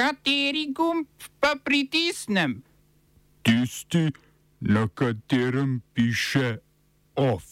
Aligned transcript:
Kateri 0.00 0.72
gumb 0.72 1.04
pa 1.40 1.60
pritisnem? 1.64 2.62
Tisti, 3.44 4.08
na 4.60 4.88
katerem 4.88 5.82
piše 5.92 6.56
OF. 7.16 7.44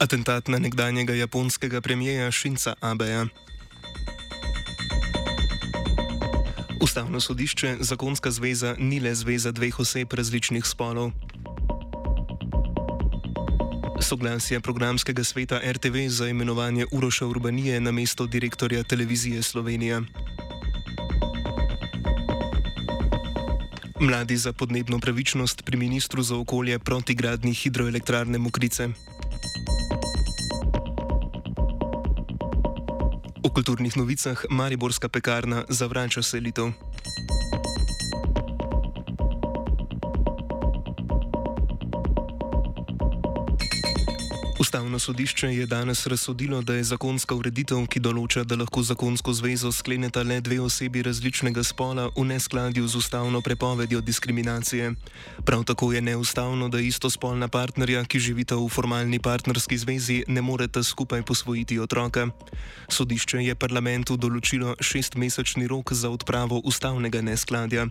Atentat 0.00 0.48
na 0.48 0.58
nekdanjega 0.58 1.12
japonskega 1.14 1.80
premijeja 1.80 2.30
Šinca 2.30 2.74
Abeja. 2.80 3.26
Ustavno 6.80 7.20
sodišče, 7.20 7.76
zakonska 7.80 8.30
zveza 8.30 8.74
ni 8.78 9.00
le 9.00 9.14
zveza 9.14 9.52
dveh 9.52 9.80
oseb 9.80 10.12
različnih 10.12 10.64
spolov. 10.64 11.12
Soglasje 14.08 14.60
programskega 14.60 15.24
sveta 15.24 15.60
RTV 15.72 16.08
za 16.08 16.28
imenovanje 16.28 16.86
Uroša 16.92 17.26
Urbanije 17.26 17.80
na 17.80 17.92
mesto 17.92 18.26
direktorja 18.26 18.82
televizije 18.82 19.42
Slovenije. 19.42 20.00
Mladi 24.00 24.36
za 24.36 24.52
podnebno 24.52 24.98
pravičnost 24.98 25.64
pri 25.64 25.76
ministru 25.76 26.22
za 26.22 26.36
okolje 26.36 26.78
proti 26.78 27.14
gradni 27.14 27.54
hidroelektrarne 27.54 28.38
Mokrice. 28.38 28.88
V 33.44 33.50
kulturnih 33.54 33.96
novicah 33.96 34.44
Mariborska 34.50 35.08
pekarna 35.08 35.64
zavrača 35.68 36.22
selitev. 36.22 36.72
Ustavno 44.68 44.98
sodišče 44.98 45.46
je 45.46 45.66
danes 45.66 46.06
razsodilo, 46.06 46.62
da 46.62 46.74
je 46.74 46.84
zakonska 46.84 47.32
ureditev, 47.34 47.86
ki 47.88 48.02
določa, 48.04 48.42
da 48.44 48.58
lahko 48.60 48.82
zakonsko 48.84 49.32
zvezo 49.32 49.70
skleneta 49.72 50.20
le 50.20 50.42
dve 50.44 50.58
osebi 50.60 51.00
različnega 51.06 51.62
spola, 51.64 52.10
v 52.12 52.24
neskladju 52.28 52.84
z 52.84 52.98
ustavno 53.00 53.40
prepovedjo 53.40 54.02
diskriminacije. 54.04 54.90
Prav 55.48 55.64
tako 55.64 55.88
je 55.96 56.02
neustavno, 56.04 56.68
da 56.68 56.82
istospolna 56.84 57.48
partnerja, 57.48 58.02
ki 58.04 58.20
živita 58.20 58.58
v 58.60 58.68
formalni 58.68 59.16
partnerski 59.16 59.78
zvezi, 59.78 60.18
ne 60.28 60.44
moreta 60.44 60.84
skupaj 60.84 61.24
posvojiti 61.24 61.80
otroka. 61.80 62.26
Sodišče 62.92 63.40
je 63.48 63.56
parlamentu 63.56 64.20
določilo 64.20 64.76
šestmesečni 64.84 65.64
rok 65.64 65.94
za 65.96 66.12
odpravo 66.12 66.60
ustavnega 66.60 67.24
neskladja. 67.24 67.88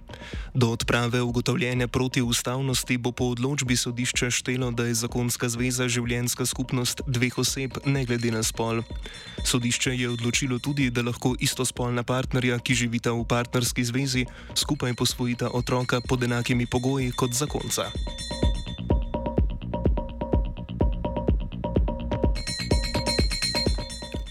Do 0.53 0.69
odprave 0.77 1.25
ugotovljene 1.25 1.89
protiustavnosti 1.89 3.01
bo 3.01 3.17
po 3.17 3.33
odločbi 3.33 3.73
sodišča 3.73 4.29
štelo, 4.29 4.69
da 4.77 4.85
je 4.85 5.01
zakonska 5.01 5.49
zveza 5.49 5.89
življenjska 5.89 6.45
skupnost 6.45 6.66
skupnost 6.67 7.01
dveh 7.07 7.37
oseb, 7.39 7.79
ne 7.87 8.03
glede 8.03 8.27
na 8.31 8.43
spol. 8.43 8.83
Sodišče 9.47 9.95
je 9.95 10.09
odločilo 10.11 10.59
tudi, 10.59 10.91
da 10.91 10.99
lahko 11.01 11.31
istospolna 11.39 12.03
partnerja, 12.03 12.59
ki 12.59 12.75
živita 12.75 13.15
v 13.15 13.23
partnerski 13.23 13.87
zvezi, 13.87 14.27
skupaj 14.51 14.91
posvojita 14.99 15.55
otroka 15.55 16.03
pod 16.03 16.27
enakimi 16.27 16.67
pogoji 16.67 17.15
kot 17.15 17.31
zakonca. 17.31 17.87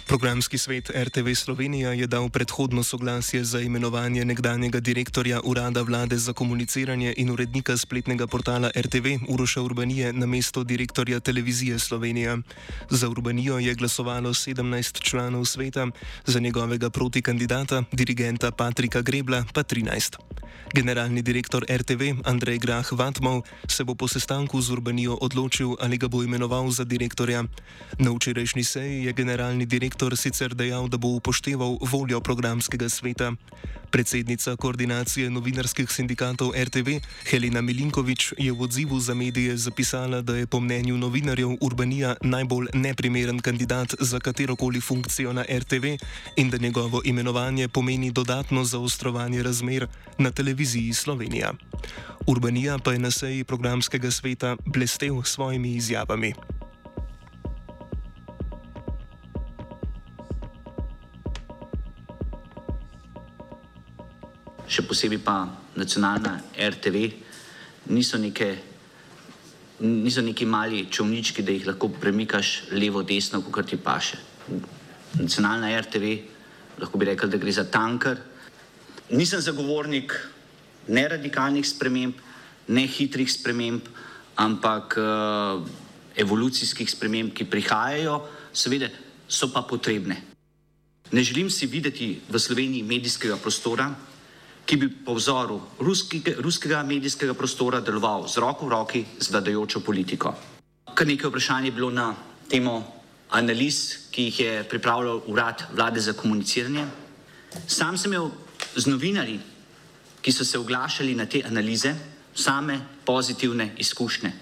Programski 0.06 0.58
svet 0.58 0.90
RTV 0.90 1.34
Slovenija 1.34 1.92
je 1.92 2.06
dal 2.06 2.28
predhodno 2.28 2.82
soglasje 2.82 3.44
za 3.44 3.60
imenovanje 3.60 4.24
nekdanjega 4.24 4.80
direktorja 4.80 5.40
Urada 5.44 5.82
vlade 5.82 6.16
za 6.16 6.32
komuniciranje 6.32 7.14
in 7.16 7.30
urednika 7.30 7.76
spletnega 7.76 8.26
portala 8.26 8.70
RTV 8.76 9.06
Uroša 9.28 9.62
Urbanije 9.62 10.12
na 10.12 10.26
mesto 10.26 10.64
direktorja 10.64 11.20
televizije 11.20 11.78
Slovenija. 11.78 12.38
Za 12.90 13.08
Urbanijo 13.08 13.58
je 13.58 13.74
glasovalo 13.74 14.30
17 14.30 15.00
članov 15.00 15.44
sveta, 15.44 15.86
za 16.26 16.40
njegovega 16.40 16.90
protikandidata, 16.90 17.82
dirigenta 17.92 18.50
Patrika 18.50 19.00
Grebla, 19.00 19.44
pa 19.54 19.62
13. 19.62 20.16
Generalni 20.74 21.22
direktor 21.22 21.64
RTV 21.70 22.02
Andrej 22.24 22.58
Grah 22.58 22.92
Vatmov 22.92 23.42
se 23.68 23.84
bo 23.84 23.94
po 23.94 24.08
sestanku 24.08 24.60
z 24.60 24.70
Urbanijo 24.70 25.18
odločil, 25.20 25.76
ali 25.80 25.98
ga 25.98 26.08
bo 26.08 26.22
imenoval 26.22 26.70
za 26.70 26.84
direktorja. 26.84 27.44
Na 27.98 28.10
včerajšnji 28.10 28.64
seji 28.64 29.04
je 29.04 29.12
generalni 29.12 29.66
direktor 29.66 29.95
sicer 30.16 30.54
dejal, 30.54 30.88
da 30.88 30.96
bo 30.96 31.08
upošteval 31.08 31.78
voljo 31.80 32.20
programskega 32.20 32.88
sveta. 32.88 33.32
Predsednica 33.90 34.56
koordinacije 34.56 35.30
novinarskih 35.30 35.90
sindikatov 35.90 36.52
RTV 36.52 37.00
Helena 37.30 37.60
Milinkovič 37.60 38.34
je 38.38 38.52
v 38.52 38.60
odzivu 38.60 39.00
za 39.00 39.14
medije 39.14 39.56
zapisala, 39.56 40.20
da 40.20 40.36
je 40.36 40.46
po 40.46 40.60
mnenju 40.60 40.96
novinarjev 40.96 41.56
Urbanija 41.60 42.16
najbolj 42.20 42.66
neprimeren 42.74 43.40
kandidat 43.40 43.94
za 43.98 44.20
katerokoli 44.20 44.80
funkcijo 44.80 45.32
na 45.32 45.44
RTV 45.48 45.96
in 46.36 46.50
da 46.50 46.58
njegovo 46.58 47.00
imenovanje 47.04 47.68
pomeni 47.68 48.12
dodatno 48.12 48.64
zaostrovanje 48.64 49.42
razmer 49.42 49.86
na 50.18 50.30
televiziji 50.30 50.92
Slovenija. 50.92 51.52
Urbanija 52.26 52.78
pa 52.78 52.92
je 52.92 52.98
na 52.98 53.10
seji 53.10 53.44
programskega 53.44 54.10
sveta 54.10 54.56
blestev 54.66 55.22
s 55.24 55.28
svojimi 55.28 55.74
izjavami. 55.74 56.34
Še 64.76 64.84
posebej 64.84 65.22
pa 65.24 65.46
nacionalna 65.80 66.36
RTV, 66.52 67.08
niso 67.96 68.18
neke, 68.20 68.48
niso 69.80 70.20
neki 70.20 70.44
mali 70.44 70.84
čovnički, 70.92 71.40
da 71.40 71.54
jih 71.54 71.68
lahko 71.70 71.88
premikaš 71.96 72.68
levo, 72.76 73.00
desno, 73.00 73.40
kot 73.40 73.70
ti 73.72 73.80
paše. 73.80 74.20
Nacionalna 75.16 75.72
RTV, 75.80 76.12
lahko 76.82 77.00
bi 77.00 77.08
rekel, 77.08 77.32
da 77.32 77.40
gre 77.40 77.54
za 77.56 77.64
tanker. 77.64 78.20
Nisem 79.16 79.40
zagovornik 79.40 80.12
ne 80.92 81.06
radikalnih 81.08 81.64
sprememb, 81.64 82.20
ne 82.68 82.84
hitrih 82.90 83.30
sprememb, 83.32 83.88
ampak 84.36 84.98
uh, 85.00 85.62
evolucijskih 86.20 86.90
sprememb, 86.90 87.32
ki 87.32 87.48
prihajajo, 87.48 88.18
seveda 88.52 88.90
so 89.28 89.48
pa 89.54 89.64
potrebne. 89.64 90.18
Ne 91.14 91.22
želim 91.24 91.48
si 91.48 91.70
videti 91.70 92.18
v 92.28 92.38
Sloveniji 92.42 92.82
medijskega 92.82 93.38
prostora, 93.40 93.88
ki 94.66 94.76
bi 94.76 94.88
po 94.90 95.14
vzoru 95.14 95.60
ruskega, 95.78 96.34
ruskega 96.42 96.82
medijskega 96.82 97.34
prostora 97.34 97.80
deloval 97.80 98.26
z 98.28 98.42
roko 98.42 98.66
v 98.66 98.70
roki 98.70 99.04
z 99.18 99.30
vladajočo 99.30 99.80
politiko. 99.80 100.34
Kar 100.94 101.06
nekaj 101.06 101.30
vprašanj 101.30 101.66
je 101.70 101.72
bilo 101.72 101.90
na 101.90 102.14
temo 102.50 102.82
analiz, 103.30 104.10
ki 104.10 104.22
jih 104.28 104.40
je 104.40 104.64
pripravljal 104.68 105.22
urad 105.26 105.62
vlade 105.72 106.00
za 106.00 106.12
komuniciranje. 106.12 106.86
Sam 107.66 107.98
sem 107.98 108.12
imel 108.12 108.30
z 108.74 108.86
novinarji, 108.90 109.38
ki 110.22 110.32
so 110.32 110.44
se 110.44 110.58
oglašali 110.58 111.14
na 111.14 111.26
te 111.26 111.42
analize, 111.46 111.94
same 112.34 112.80
pozitivne 113.06 113.70
izkušnje. 113.78 114.32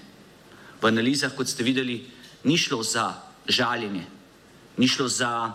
V 0.80 0.86
analizah, 0.88 1.32
kot 1.36 1.48
ste 1.48 1.62
videli, 1.62 2.00
ni 2.44 2.56
šlo 2.58 2.82
za 2.82 3.12
žaljenje, 3.48 4.04
ni 4.76 4.88
šlo 4.88 5.08
za 5.08 5.52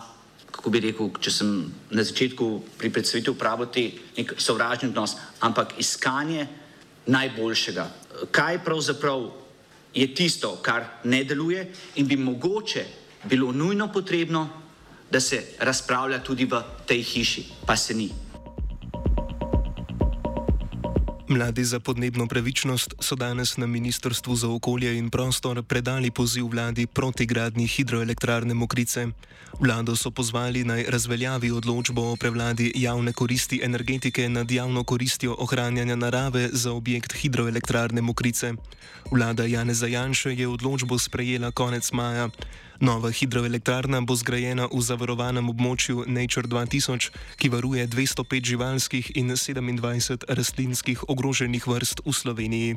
kako 0.60 0.70
bi 0.70 0.80
rekel, 0.84 1.08
če 1.16 1.30
sem 1.32 1.50
na 1.88 2.02
začetku 2.04 2.46
pri 2.76 2.90
predstavitvi 2.92 3.32
uporabljal 3.32 3.70
nek 4.18 4.34
sovražni 4.36 4.90
odnos, 4.90 5.14
ampak 5.40 5.72
iskanje 5.80 6.44
najboljšega. 7.08 7.86
Kaj 8.28 8.58
pravzaprav 8.64 9.30
je 9.96 10.04
tisto, 10.14 10.58
kar 10.60 10.84
ne 11.08 11.22
deluje 11.24 11.64
in 11.96 12.06
bi 12.06 12.20
mogoče 12.20 12.84
bilo 13.24 13.52
nujno 13.52 13.88
potrebno, 13.88 14.48
da 15.10 15.20
se 15.20 15.56
razpravlja 15.58 16.20
tudi 16.22 16.44
v 16.44 16.60
tej 16.86 17.02
hiši, 17.02 17.46
pa 17.66 17.76
se 17.76 17.94
ni. 17.94 18.10
Mladi 21.30 21.64
za 21.64 21.80
podnebno 21.80 22.26
pravičnost 22.26 22.94
so 23.00 23.14
danes 23.14 23.56
na 23.56 23.66
Ministrstvu 23.66 24.36
za 24.36 24.48
okolje 24.48 24.98
in 24.98 25.10
prostor 25.10 25.62
predali 25.62 26.10
poziv 26.10 26.46
vladi 26.46 26.86
proti 26.86 27.26
gradni 27.26 27.66
hidroelektrarne 27.66 28.54
Mokrice. 28.54 29.06
Vlado 29.60 29.96
so 29.96 30.10
pozvali 30.10 30.64
naj 30.64 30.84
razveljavi 30.88 31.50
odločbo 31.50 32.02
o 32.12 32.16
prevladi 32.16 32.72
javne 32.74 33.12
koristi 33.12 33.60
energetike 33.62 34.28
nad 34.28 34.50
javno 34.50 34.84
koristjo 34.84 35.36
ohranjanja 35.38 35.96
narave 35.96 36.48
za 36.52 36.72
objekt 36.72 37.12
hidroelektrarne 37.12 38.02
Mokrice. 38.02 38.52
Vlada 39.10 39.44
Janeza 39.44 39.86
Janše 39.86 40.34
je 40.34 40.48
odločbo 40.48 40.98
sprejela 40.98 41.50
konec 41.50 41.92
maja. 41.92 42.28
Nova 42.80 43.10
hidroelektrarna 43.12 44.00
bo 44.00 44.16
zgrajena 44.16 44.64
v 44.72 44.80
zavarovanem 44.80 45.52
območju 45.52 46.08
Nature 46.08 46.48
2000, 46.48 47.12
ki 47.36 47.52
varuje 47.52 47.84
205 47.84 48.40
živalskih 48.40 49.10
in 49.20 49.28
27 49.28 50.24
rastlinskih 50.24 51.04
ogroženih 51.20 51.60
vrst 51.60 52.00
v 52.08 52.12
Sloveniji. 52.16 52.70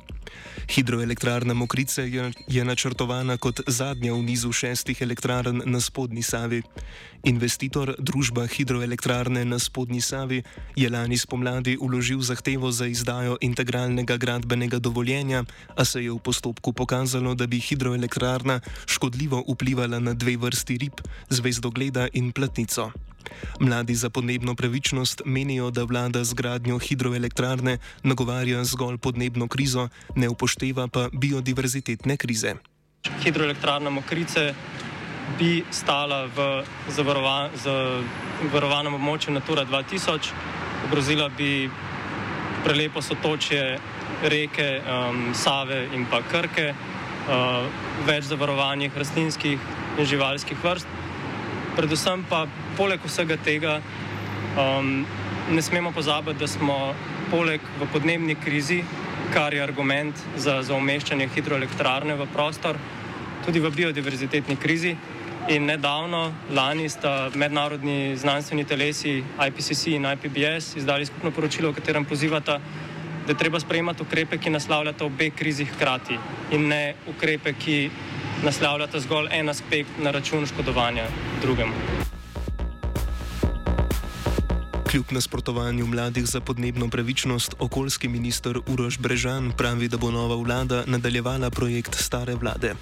Hidroelektrarna 0.68 1.56
Mokrice 1.56 2.04
je, 2.04 2.32
je 2.52 2.60
načrtovana 2.60 3.40
kot 3.40 3.64
zadnja 3.72 4.12
v 4.12 4.20
nizu 4.20 4.52
šestih 4.52 5.00
elektrarn 5.00 5.64
na 5.64 5.80
spodnji 5.80 6.20
Savi. 6.20 6.60
Investitor 7.24 7.96
družba 7.96 8.44
hidroelektrarne 8.52 9.48
na 9.48 9.56
spodnji 9.64 10.04
Savi 10.04 10.44
je 10.76 10.92
lani 10.92 11.16
spomladi 11.16 11.80
uložil 11.80 12.20
zahtevo 12.20 12.68
za 12.68 12.84
izdajo 12.84 13.40
integralnega 13.40 14.20
gradbenega 14.20 14.80
dovoljenja, 14.84 15.48
a 15.80 15.88
se 15.88 16.04
je 16.04 16.12
v 16.12 16.20
postopku 16.20 16.76
pokazalo, 16.76 17.32
da 17.40 17.48
bi 17.48 17.64
hidroelektrarna 17.64 18.60
škodljivo 18.92 19.40
vplivala 19.48 20.04
na 20.04 20.12
dve 20.12 20.36
vrsti 20.36 20.78
rib, 20.84 21.00
zvezdogleda 21.32 22.12
in 22.12 22.36
platnico. 22.36 22.92
Mladi 23.60 23.96
za 23.96 24.10
podnebno 24.10 24.56
pravičnost 24.56 25.22
menijo, 25.26 25.72
da 25.72 25.84
vlada 25.84 26.24
z 26.24 26.34
gradnjo 26.34 26.80
hidroelektrarne 26.80 27.78
nagovarja 28.04 28.64
zgolj 28.64 28.98
podnebno 28.98 29.48
krizo, 29.48 29.90
ne 30.16 30.30
upošteva 30.30 30.88
pa 30.88 31.10
biodiverzitetne 31.14 32.18
krize. 32.18 32.56
Hidroelektrarna 33.24 33.90
Mokrice 33.90 34.54
bi 35.40 35.64
stala 35.72 36.26
v 36.36 36.64
zavarovanem 36.92 38.94
območju 38.94 39.34
Natura 39.34 39.66
2000, 39.66 40.32
ogrozila 40.88 41.30
bi 41.30 41.70
prelepo 42.64 43.02
sotočje 43.02 43.80
reke 44.24 44.80
um, 44.80 45.36
Save 45.36 45.88
in 45.96 46.08
pa 46.08 46.22
Krke, 46.32 46.72
uh, 46.72 47.68
več 48.08 48.30
zavarovanih 48.32 48.96
rastlinskih 48.96 49.60
in 49.98 50.08
živalskih 50.08 50.58
vrst. 50.64 50.88
Predvsem 51.76 52.24
pa 52.30 52.46
poleg 52.78 53.00
vsega 53.06 53.38
tega 53.38 53.80
um, 54.58 55.06
ne 55.50 55.62
smemo 55.62 55.92
pozabiti, 55.92 56.40
da 56.40 56.48
smo 56.48 56.94
poleg 57.32 57.62
v 57.80 57.88
podnebni 57.94 58.36
krizi, 58.36 58.84
kar 59.34 59.54
je 59.54 59.64
argument 59.64 60.16
za, 60.38 60.62
za 60.62 60.76
umeščanje 60.76 61.30
hidroelektrarne 61.36 62.16
v 62.16 62.28
prostor, 62.34 62.78
tudi 63.46 63.60
v 63.60 63.72
biodiverzitetni 63.74 64.56
krizi. 64.56 64.96
In 65.52 65.66
nedavno, 65.68 66.30
lani, 66.56 66.88
sta 66.90 67.28
mednarodni 67.36 68.16
znanstveni 68.16 68.64
telesi 68.64 69.18
IPCC 69.20 69.98
in 69.98 70.08
IPBS 70.08 70.78
izdali 70.80 71.06
skupno 71.06 71.34
poročilo, 71.36 71.74
v 71.74 71.82
katerem 71.82 72.06
pozivata, 72.06 72.60
da 73.26 73.32
je 73.32 73.38
treba 73.38 73.60
sprejemati 73.60 74.04
ukrepe, 74.04 74.38
ki 74.38 74.56
naslavljata 74.56 75.06
obe 75.06 75.30
krizi 75.36 75.66
hkrati 75.66 76.20
in 76.52 76.68
ne 76.72 76.96
ukrepe, 77.12 77.54
ki 77.60 77.78
naslavljata 78.44 79.04
zgolj 79.04 79.32
en 79.32 79.50
aspekt 79.50 80.00
na 80.00 80.12
račun 80.12 80.48
škodovanja 80.48 81.08
drugemu. 81.42 82.13
Kljub 84.94 85.12
nasprotovanju 85.12 85.86
mladih 85.86 86.26
za 86.26 86.40
podnebno 86.40 86.88
pravičnost, 86.90 87.56
okoljski 87.60 88.08
minister 88.08 88.60
Uroš 88.68 89.00
Brežan 89.00 89.52
pravi, 89.58 89.88
da 89.88 89.98
bo 89.98 90.12
nova 90.12 90.36
vlada 90.36 90.84
nadaljevala 90.88 91.50
projekt 91.50 91.96
stare 91.96 92.36
vlade. 92.36 92.74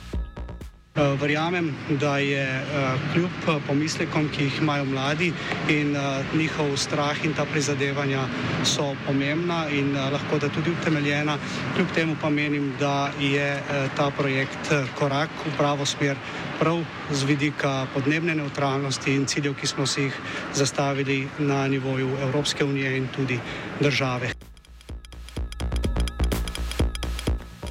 Eh, 0.96 1.16
verjamem, 1.22 1.72
da 1.90 2.18
je 2.18 2.44
eh, 2.44 2.98
kljub 3.14 3.64
pomislekom, 3.68 4.28
ki 4.36 4.44
jih 4.44 4.60
imajo 4.62 4.86
mladi 4.86 5.32
in 5.70 5.96
njihov 6.36 6.76
strah 6.78 7.26
in 7.26 7.34
ta 7.34 7.46
prizadevanja 7.46 8.28
so 8.64 8.92
pomembna 9.08 9.70
in 9.70 9.96
lahko 9.96 10.40
da 10.40 10.50
tudi 10.50 10.76
utemeljena, 10.82 11.38
kljub 11.76 11.88
temu 11.96 12.16
pa 12.22 12.30
menim, 12.30 12.74
da 12.80 13.12
je 13.20 13.64
ta 13.96 14.12
projekt 14.18 14.74
korak 15.00 15.30
v 15.46 15.58
pravo 15.58 15.86
smer 15.86 16.18
prav 16.62 16.84
z 17.10 17.24
vidika 17.24 17.88
podnebne 17.94 18.36
neutralnosti 18.38 19.16
in 19.18 19.26
ciljev, 19.26 19.56
ki 19.58 19.68
smo 19.68 19.86
si 19.90 20.02
jih 20.02 20.18
zastavili 20.54 21.28
na 21.40 21.68
nivoju 21.68 22.10
Evropske 22.22 22.66
unije 22.66 22.98
in 22.98 23.08
tudi 23.16 23.40
države. 23.80 24.30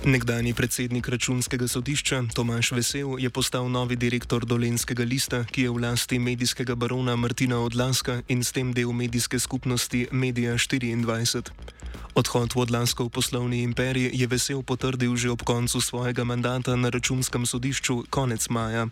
Nekdani 0.04 0.54
predsednik 0.54 1.08
računskega 1.08 1.68
sodišča 1.68 2.22
Tomaš 2.34 2.72
Vesel 2.72 3.18
je 3.18 3.30
postal 3.30 3.70
novi 3.70 3.96
direktor 3.96 4.44
Dolenskega 4.44 5.04
lista, 5.04 5.44
ki 5.44 5.62
je 5.62 5.70
v 5.70 5.82
lasti 5.82 6.18
medijskega 6.18 6.74
barona 6.74 7.16
Martina 7.16 7.60
Odlaska 7.60 8.22
in 8.28 8.44
s 8.44 8.52
tem 8.52 8.72
del 8.72 8.92
medijske 8.92 9.38
skupnosti 9.38 10.08
Media 10.10 10.54
24. 10.54 11.79
Odhod 12.14 12.54
v 12.54 12.66
Odlaskov 12.66 13.14
poslovni 13.14 13.62
imperij 13.62 14.10
je 14.10 14.26
Vesel 14.26 14.66
potrdil 14.66 15.14
že 15.14 15.30
ob 15.30 15.46
koncu 15.46 15.78
svojega 15.78 16.26
mandata 16.26 16.74
na 16.74 16.90
računskem 16.90 17.46
sodišču 17.46 18.10
konec 18.10 18.42
maja. 18.50 18.90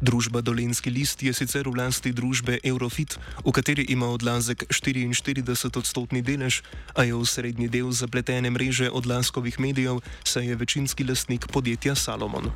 Družba 0.00 0.40
Dolenski 0.44 0.92
list 0.92 1.24
je 1.24 1.32
sicer 1.32 1.68
v 1.68 1.76
lasti 1.76 2.12
družbe 2.12 2.60
Eurofit, 2.64 3.16
v 3.44 3.50
kateri 3.52 3.84
ima 3.88 4.08
odlazek 4.08 4.68
44 4.68 5.76
odstotni 5.76 6.20
delež, 6.24 6.64
a 6.96 7.04
je 7.04 7.16
v 7.16 7.24
srednji 7.24 7.68
del 7.68 7.92
zapletene 7.92 8.48
mreže 8.48 8.88
odlaskovih 8.88 9.60
medijev, 9.60 10.00
saj 10.24 10.52
je 10.52 10.56
večinski 10.56 11.04
lastnik 11.04 11.48
podjetja 11.52 11.94
Salomon. 11.96 12.48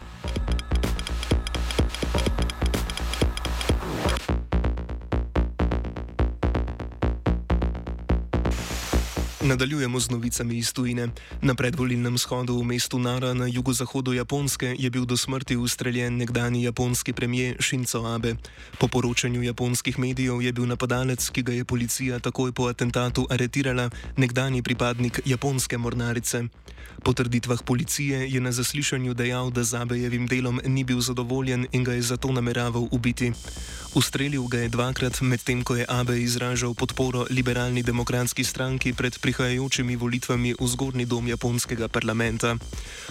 Nadaljujemo 9.44 10.00
z 10.00 10.11
novicami 10.11 10.56
iz 10.56 10.73
tujine. 10.73 11.08
Na 11.43 11.55
predvolilnem 11.55 12.17
shodu 12.19 12.56
v 12.58 12.64
mestu 12.64 12.96
Nara 12.99 13.35
na 13.35 13.44
jugozahodu 13.44 14.12
Japonske 14.17 14.73
je 14.79 14.91
bil 14.91 15.05
do 15.05 15.17
smrti 15.17 15.56
ustreljen 15.56 16.17
nekdani 16.17 16.64
japonski 16.64 17.12
premijer 17.12 17.56
Shinzo 17.61 18.00
Abe. 18.08 18.41
Po 18.79 18.88
poročanju 18.88 19.43
japonskih 19.43 19.99
medijev 19.99 20.41
je 20.43 20.52
bil 20.52 20.64
napadalec, 20.67 21.29
ki 21.29 21.43
ga 21.43 21.52
je 21.52 21.64
policija 21.64 22.19
takoj 22.19 22.52
po 22.52 22.73
atentatu 22.73 23.26
aretirala, 23.31 23.91
nekdani 24.17 24.62
pripadnik 24.62 25.20
japonske 25.25 25.79
mornarice. 25.79 26.49
Po 27.05 27.12
trditvah 27.12 27.61
policije 27.62 28.32
je 28.32 28.41
na 28.41 28.52
zaslišanju 28.52 29.14
dejal, 29.14 29.50
da 29.50 29.64
z 29.64 29.75
Abejevim 29.75 30.26
delom 30.26 30.61
ni 30.64 30.85
bil 30.85 31.00
zadovoljen 31.00 31.67
in 31.73 31.85
ga 31.85 31.93
je 31.93 32.02
zato 32.02 32.32
nameraval 32.32 32.88
ubiti. 32.91 33.32
Ustrelil 33.94 34.49
ga 34.49 34.58
je 34.58 34.69
dvakrat, 34.69 35.20
medtem 35.20 35.62
ko 35.62 35.76
je 35.76 35.87
Abe 35.88 36.19
izražal 36.19 36.75
podporo 36.75 37.26
liberalni 37.31 37.82
demokratski 37.82 38.44
stranki 38.44 38.93
pred 38.93 39.19
prihajajočimi 39.35 39.99
volitvami 39.99 40.55
v 40.55 40.63
zgornji 40.63 41.11
dom 41.11 41.27
japonskega 41.27 41.91
parlamenta. 41.91 42.55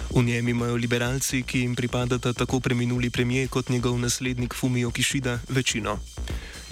V 0.08 0.24
njem 0.24 0.48
imajo 0.48 0.80
liberalci, 0.80 1.44
ki 1.44 1.68
jim 1.68 1.76
pripadata 1.76 2.32
tako 2.32 2.64
preminuli 2.64 3.12
premijer 3.12 3.52
kot 3.52 3.68
njegov 3.68 4.00
naslednik 4.00 4.56
Fumio 4.56 4.88
Kishida, 4.90 5.38
večino. 5.52 6.00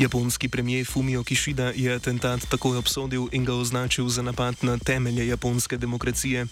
Japonski 0.02 0.48
premijer 0.48 0.86
Fumio 0.86 1.22
Kishida 1.22 1.72
je 1.76 1.94
atentat 1.94 2.40
takoj 2.50 2.76
obsodil 2.76 3.28
in 3.32 3.44
ga 3.44 3.54
označil 3.54 4.08
za 4.08 4.22
napad 4.22 4.54
na 4.62 4.78
temelje 4.78 5.26
japonske 5.26 5.76
demokracije. 5.76 6.46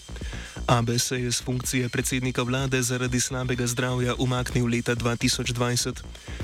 Abe 0.67 0.99
se 0.99 1.19
je 1.19 1.31
z 1.31 1.43
funkcije 1.43 1.89
predsednika 1.89 2.43
vlade 2.43 2.81
zaradi 2.81 3.19
slabega 3.19 3.67
zdravja 3.67 4.15
umaknil 4.17 4.65
leta 4.65 4.95
2020. 4.95 5.99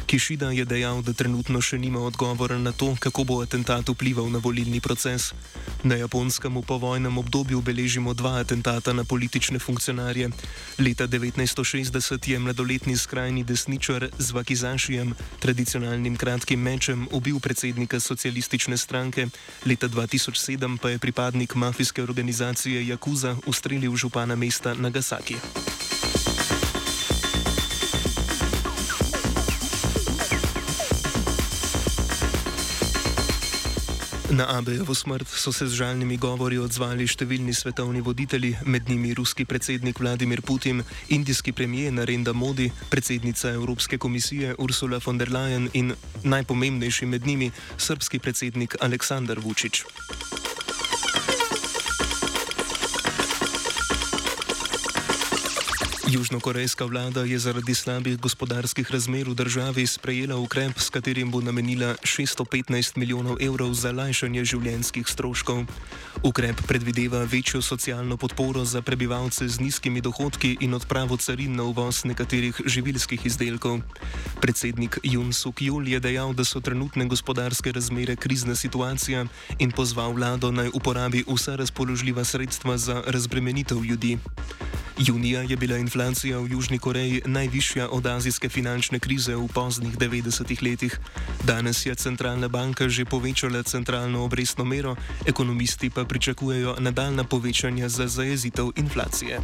Kishida 0.05 0.51
je 0.51 0.65
dejal, 0.65 1.01
da 1.01 1.13
trenutno 1.13 1.61
še 1.61 1.77
nima 1.77 1.99
odgovora 1.99 2.57
na 2.57 2.71
to, 2.71 2.95
kako 2.99 3.23
bo 3.23 3.41
atentat 3.41 3.89
vplival 3.89 4.29
na 4.29 4.39
volilni 4.39 4.81
proces. 4.81 5.33
Na 5.83 5.95
japonskem 5.95 6.57
v 6.57 6.63
povojnem 6.65 7.17
obdobju 7.17 7.61
beležimo 7.61 8.13
dva 8.13 8.39
atentata 8.41 8.93
na 8.93 9.03
politične 9.03 9.59
funkcionarje. 9.59 10.29
Leta 10.79 11.07
1960 11.07 12.27
je 12.27 12.39
mladoletni 12.39 12.97
skrajni 12.97 13.43
desničar 13.43 14.09
z 14.17 14.31
Vakizašijem, 14.31 15.13
tradicionalnim 15.39 16.17
kratkim 16.17 16.59
mečem, 16.59 16.96
ubil 17.11 17.39
predsednika 17.39 17.99
socialistične 17.99 18.77
stranke, 18.77 19.27
leta 19.65 19.87
2007 19.87 20.77
pa 20.81 20.89
je 20.89 20.97
pripadnik 20.97 21.55
mafijske 21.55 22.03
organizacije 22.03 22.87
Jakuza 22.87 23.35
ustrelil 23.45 23.95
župana 23.95 24.35
mesta 24.35 24.73
Nagasaki. 24.73 25.35
Na 34.29 34.43
Abejevo 34.57 34.95
smrt 34.95 35.27
so 35.27 35.51
se 35.53 35.67
z 35.67 35.77
žalnimi 35.79 36.17
govori 36.19 36.57
odzvali 36.59 37.05
številni 37.07 37.53
svetovni 37.55 38.01
voditelji, 38.03 38.57
med 38.67 38.89
njimi 38.91 39.13
ruski 39.15 39.45
predsednik 39.47 40.01
Vladimir 40.03 40.41
Putin, 40.43 40.83
indijski 41.07 41.53
premijer 41.55 41.93
Narendra 41.95 42.33
Modi, 42.35 42.67
predsednica 42.91 43.53
Evropske 43.55 43.97
komisije 43.97 44.55
Ursula 44.59 44.99
von 45.05 45.17
der 45.17 45.31
Leyen 45.31 45.69
in 45.73 45.95
najpomembnejši 46.27 47.07
med 47.07 47.23
njimi 47.23 47.51
srpski 47.77 48.19
predsednik 48.19 48.75
Aleksandar 48.83 49.39
Vučić. 49.39 49.85
Južnokorejska 56.07 56.85
vlada 56.85 57.27
je 57.27 57.39
zaradi 57.39 57.75
slabih 57.75 58.15
gospodarskih 58.15 58.91
razmer 58.91 59.27
v 59.27 59.35
državi 59.35 59.83
sprejela 59.87 60.39
ukrep, 60.39 60.79
s 60.79 60.87
katerim 60.89 61.31
bo 61.31 61.41
namenila 61.43 61.99
615 61.99 62.95
milijonov 62.95 63.35
evrov 63.43 63.75
za 63.75 63.91
lajšanje 63.91 64.45
življenjskih 64.45 65.03
stroškov. 65.03 65.67
Ukrep 66.23 66.63
predvideva 66.63 67.27
večjo 67.27 67.59
socialno 67.61 68.15
podporo 68.17 68.63
za 68.63 68.79
prebivalce 68.81 69.49
z 69.51 69.59
nizkimi 69.59 69.99
dohodki 70.01 70.55
in 70.63 70.79
odpravo 70.79 71.17
carin 71.19 71.59
na 71.59 71.67
uvoz 71.67 72.07
nekaterih 72.07 72.55
živilskih 72.55 73.25
izdelkov. 73.27 73.83
Predsednik 74.39 75.03
Jun 75.03 75.35
Suk 75.35 75.59
Jul 75.61 75.91
je 75.91 75.99
dejal, 75.99 76.31
da 76.31 76.47
so 76.47 76.63
trenutne 76.63 77.03
gospodarske 77.05 77.75
razmere 77.75 78.15
krizna 78.15 78.55
situacija 78.55 79.27
in 79.59 79.75
pozval 79.75 80.15
vlado 80.15 80.55
naj 80.55 80.71
uporabi 80.71 81.27
vsa 81.27 81.59
razpoložljiva 81.59 82.23
sredstva 82.23 82.77
za 82.77 83.03
razbremenitev 83.03 83.83
ljudi. 83.83 84.17
Junija 84.97 85.41
je 85.41 85.57
bila 85.57 85.77
inflacija 85.77 86.39
v 86.39 86.51
Južni 86.51 86.79
Koreji 86.79 87.21
najvišja 87.25 87.89
od 87.89 88.05
azijske 88.05 88.49
finančne 88.49 88.99
krize 88.99 89.35
v 89.35 89.47
poznih 89.53 89.97
90-ih 89.97 90.63
letih. 90.63 90.99
Danes 91.43 91.85
je 91.85 91.95
centralna 91.95 92.47
banka 92.47 92.89
že 92.89 93.05
povečala 93.05 93.63
centralno 93.63 94.23
obrestno 94.23 94.65
mero, 94.65 94.95
ekonomisti 95.25 95.89
pa 95.89 96.05
pričakujejo 96.05 96.75
nadaljna 96.79 97.23
povečanja 97.23 97.89
za 97.89 98.07
zajezitev 98.07 98.71
inflacije. 98.75 99.39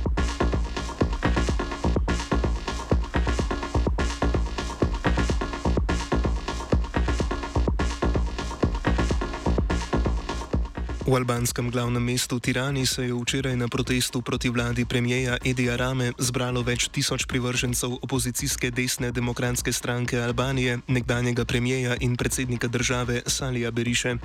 V 11.04 11.12
albanskem 11.12 11.68
glavnem 11.68 12.00
mestu 12.00 12.40
Tirani 12.40 12.86
se 12.88 13.04
je 13.04 13.14
včeraj 13.14 13.60
na 13.60 13.68
protestu 13.68 14.22
proti 14.22 14.50
vladi 14.50 14.86
premijeja 14.86 15.36
Edija 15.44 15.76
Rame 15.76 16.14
zbralo 16.16 16.64
več 16.64 16.88
tisoč 16.88 17.26
privržencev 17.28 17.98
opozicijske 18.00 18.72
desne 18.72 19.12
demokratske 19.12 19.74
stranke 19.76 20.16
Albanije, 20.24 20.80
nekdanjega 20.88 21.44
premijeja 21.46 21.98
in 22.00 22.16
predsednika 22.16 22.68
države 22.68 23.22
Salija 23.28 23.72
Beriše. 23.72 24.16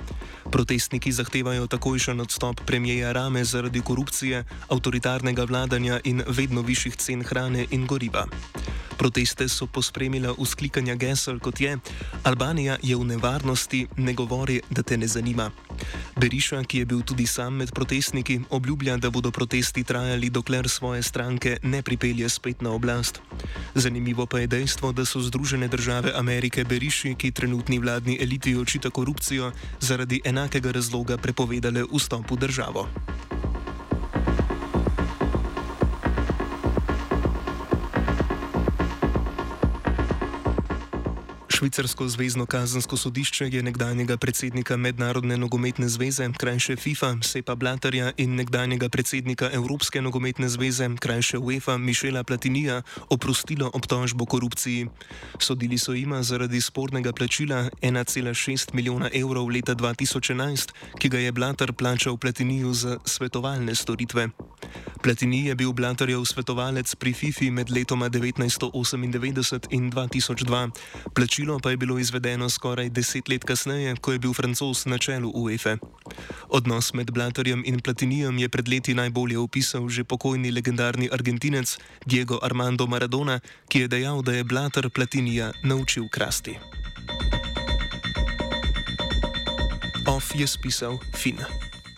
Protestniki 0.51 1.11
zahtevajo 1.11 1.67
takojšen 1.67 2.21
odstop 2.23 2.63
premijeja 2.65 3.11
Rame 3.11 3.43
zaradi 3.43 3.81
korupcije, 3.81 4.45
avtoritarnega 4.69 5.43
vladanja 5.43 5.99
in 6.03 6.23
vedno 6.27 6.61
višjih 6.61 6.95
cen 6.95 7.27
hrane 7.27 7.67
in 7.71 7.87
goriva. 7.87 8.23
Proteste 8.99 9.47
so 9.47 9.63
pospremila 9.65 10.33
usklikanja 10.35 10.95
gesel 10.99 11.39
kot 11.39 11.61
je: 11.61 11.77
Albanija 12.23 12.75
je 12.83 12.95
v 12.95 13.05
nevarnosti, 13.05 13.87
ne 13.97 14.13
govori, 14.13 14.59
da 14.69 14.83
te 14.83 14.97
ne 14.97 15.07
zanima. 15.07 15.51
Beriša, 16.19 16.63
ki 16.67 16.83
je 16.83 16.85
bil 16.85 17.01
tudi 17.07 17.27
sam 17.27 17.55
med 17.55 17.71
protestniki, 17.71 18.41
obljublja, 18.49 18.97
da 18.97 19.09
bodo 19.09 19.31
protesti 19.31 19.83
trajali, 19.83 20.29
dokler 20.29 20.69
svoje 20.69 21.03
stranke 21.03 21.57
ne 21.63 21.81
pripelje 21.81 22.29
spet 22.29 22.61
na 22.61 22.75
oblast. 22.75 23.21
Zanimivo 23.75 24.25
pa 24.25 24.39
je 24.39 24.47
dejstvo, 24.47 24.91
da 24.91 25.05
so 25.05 25.23
Združene 25.23 25.67
države 25.67 26.11
Amerike 26.15 26.63
Beriši, 26.63 27.15
ki 27.15 27.31
trenutni 27.31 27.79
vladni 27.79 28.17
eliti 28.21 28.55
očita 28.55 28.89
korupcijo, 28.89 29.51
zaradi 29.79 30.21
enakega 30.25 30.71
razloga 30.71 31.17
prepovedale 31.17 31.87
vstop 31.87 32.31
v 32.31 32.37
državo. 32.37 32.87
Švicarsko 41.59 42.07
zvezdno 42.07 42.45
kazensko 42.45 42.97
sodišče 42.97 43.49
je 43.51 43.63
nekdanjega 43.63 44.17
predsednika 44.17 44.77
Mednarodne 44.77 45.37
nogometne 45.37 45.89
zveze, 45.89 46.29
krajše 46.37 46.75
FIFA, 46.75 47.17
Sepa 47.21 47.55
Blatarja 47.55 48.13
in 48.17 48.35
nekdanjega 48.35 48.89
predsednika 48.89 49.49
Evropske 49.53 50.01
nogometne 50.01 50.49
zveze, 50.49 50.87
krajše 50.99 51.37
UEFA, 51.37 51.77
Mišela 51.77 52.23
Platinija, 52.23 52.81
oprostilo 53.09 53.71
obtožbo 53.73 54.25
korupciji. 54.25 54.87
Sodili 55.39 55.77
so 55.77 55.93
jima 55.93 56.23
zaradi 56.23 56.61
spornega 56.61 57.11
plačila 57.11 57.67
1,6 57.81 58.73
milijona 58.73 59.09
evrov 59.13 59.51
leta 59.51 59.75
2011, 59.75 60.71
ki 60.99 61.09
ga 61.09 61.19
je 61.19 61.31
Blatar 61.31 61.73
plačal 61.73 62.17
Platiniju 62.17 62.73
za 62.73 62.97
svetovalne 63.05 63.75
storitve. 63.75 64.29
Platini 65.03 65.45
je 65.45 65.55
bil 65.55 65.71
Blatarjev 65.73 66.25
svetovalec 66.25 66.95
pri 66.95 67.13
FIFA 67.13 67.51
med 67.51 67.69
letoma 67.71 68.09
1998 68.09 69.67
in 69.71 69.91
2002. 69.91 70.69
Plačilo 71.15 71.48
Plačilo 71.49 71.65
pa 71.65 71.69
je 71.69 71.77
bilo 71.77 71.99
izvedeno 71.99 72.49
skoraj 72.49 72.89
deset 72.89 73.27
let 73.27 73.43
kasneje, 73.43 73.95
ko 73.95 74.11
je 74.11 74.19
bil 74.19 74.33
francos 74.33 74.85
na 74.85 74.97
čelu 74.97 75.31
UEFA. 75.33 75.77
Odnos 76.49 76.93
med 76.93 77.09
Blatarjem 77.11 77.63
in 77.65 77.79
Platinijem 77.81 78.37
je 78.37 78.49
pred 78.49 78.69
leti 78.69 78.93
najbolje 78.93 79.37
opisal 79.37 79.89
že 79.89 80.03
pokojni 80.03 80.51
legendarni 80.51 81.09
argentinec 81.09 81.77
Diego 82.05 82.37
Armando 82.41 82.85
Maradona, 82.85 83.39
ki 83.65 83.79
je 83.79 83.87
dejal, 83.87 84.21
da 84.21 84.37
je 84.37 84.43
Blatar 84.43 84.89
Platinija 84.93 85.51
naučil 85.63 86.05
krasti. 86.05 86.53
Off 90.05 90.29
je 90.37 90.45
spisal 90.45 91.01
Finn. 91.17 91.68